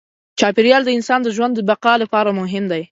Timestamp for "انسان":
0.97-1.19